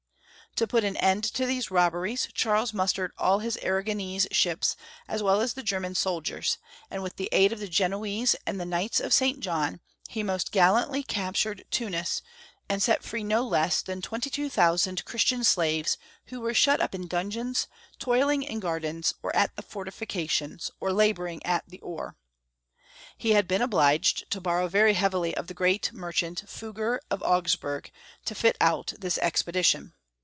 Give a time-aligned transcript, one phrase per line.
[0.57, 4.75] To put an end to these robberies, Charles mustered all his Aragonese ships
[5.07, 6.57] as well as the German soldiers,
[6.91, 9.39] and with the aid of the Genoese and the Knights of St.
[9.39, 9.79] John,
[10.09, 10.59] he most 288 Young FolkB* History of Germany.
[10.59, 12.21] gallantly captured Tunis,
[12.67, 17.31] and set free no less than 22,000 Christian slaves, who were shut up in dun
[17.31, 22.17] geons, toiling in gardens, or at the fortifications, or laboring at the oar.
[23.17, 27.89] He had been obliged to borrow very heavily of the great merchant, Fugger of Augsburg,
[28.25, 29.93] to fit out this expedition.